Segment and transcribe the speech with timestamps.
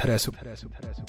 [0.00, 1.04] interessa.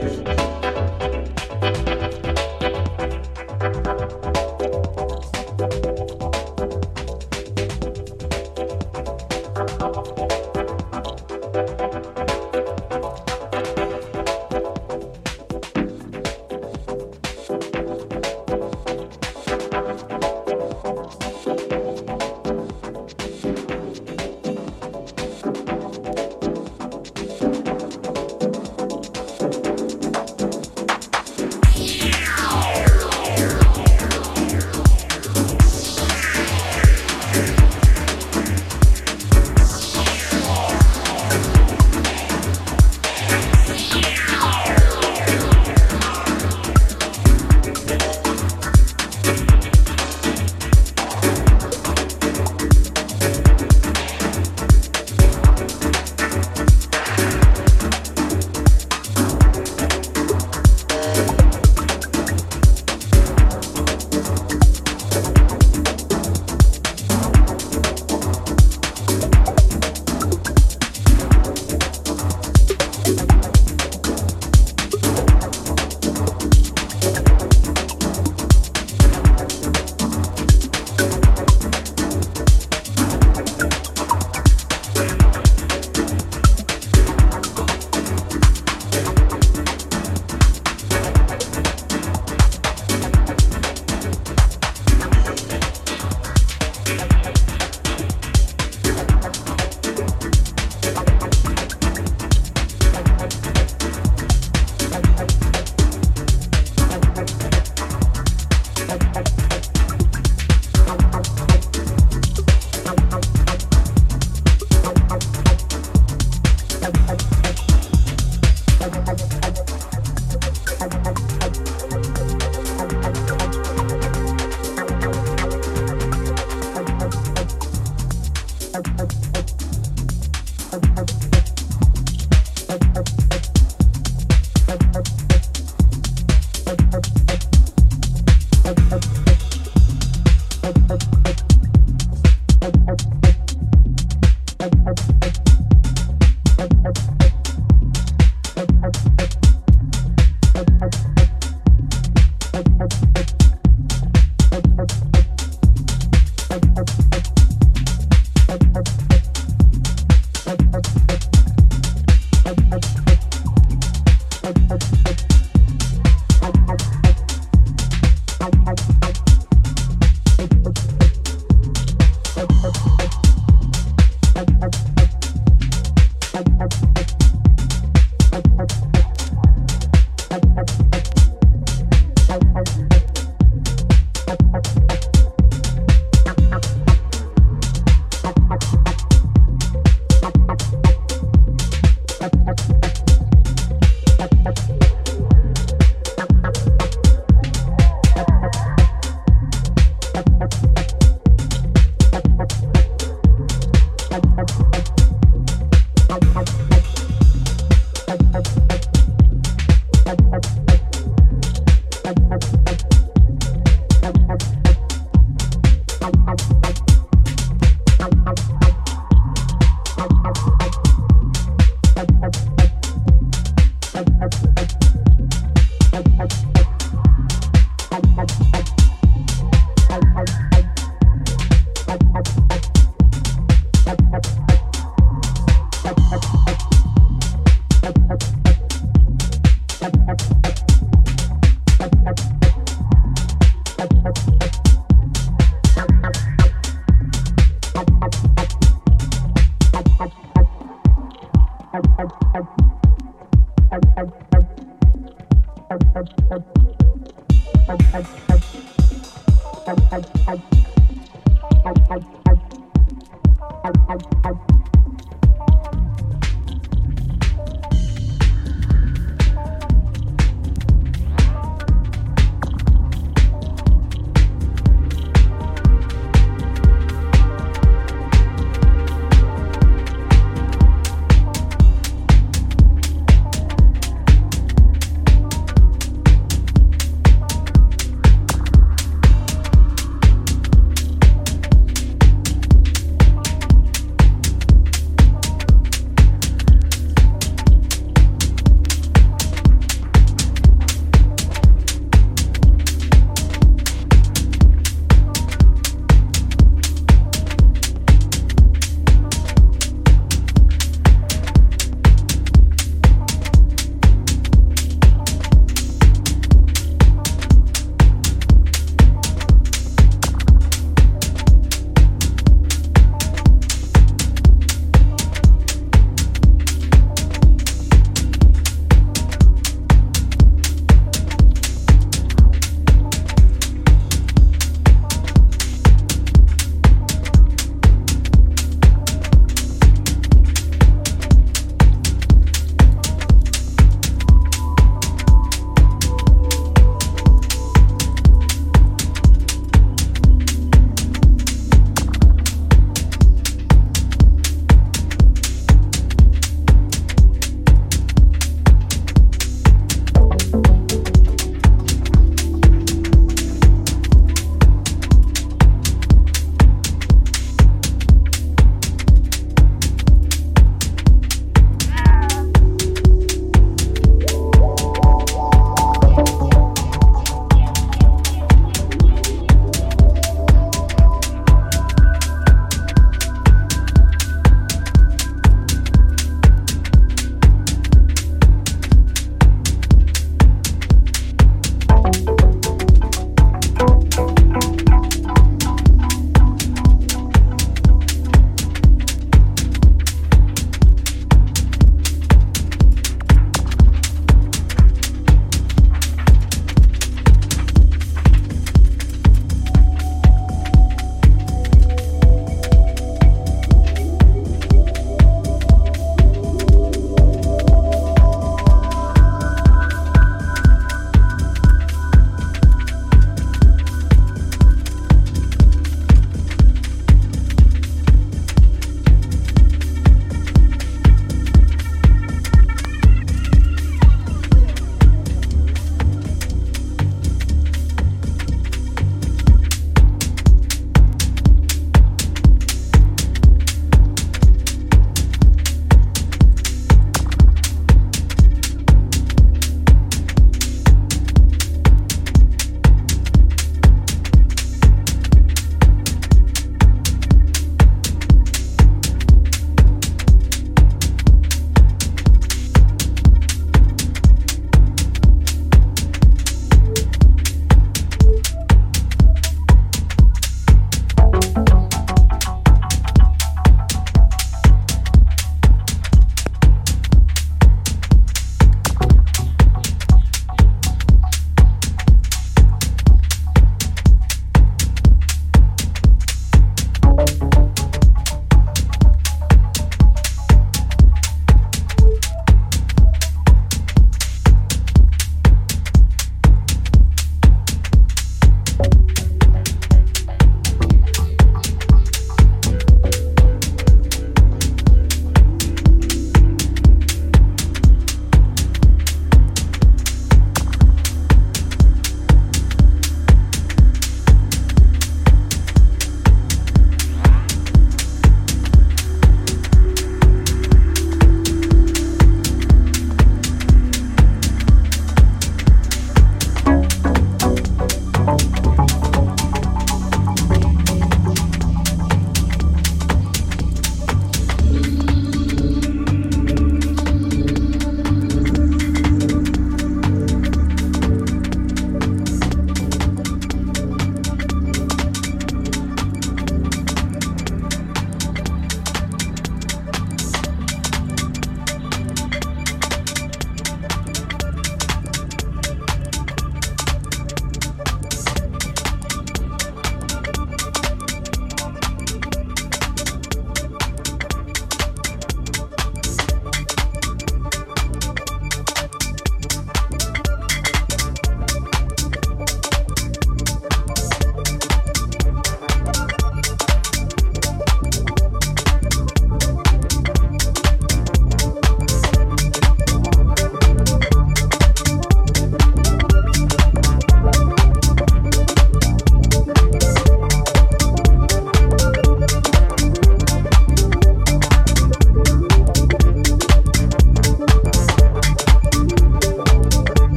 [0.00, 0.37] Bye.